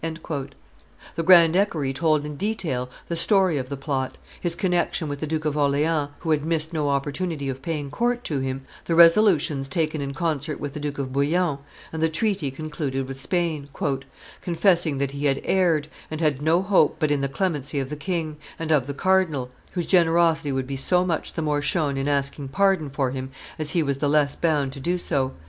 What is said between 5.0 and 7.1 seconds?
with the Duke of Orleans, who had missed no